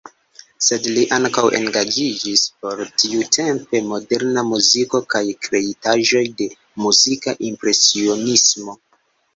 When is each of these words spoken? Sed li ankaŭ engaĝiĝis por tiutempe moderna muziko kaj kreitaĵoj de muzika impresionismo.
Sed 0.67 0.85
li 0.93 1.01
ankaŭ 1.17 1.43
engaĝiĝis 1.59 2.45
por 2.63 2.81
tiutempe 3.03 3.83
moderna 3.93 4.47
muziko 4.49 5.03
kaj 5.15 5.25
kreitaĵoj 5.45 6.27
de 6.43 6.51
muzika 6.87 7.41
impresionismo. 7.53 8.79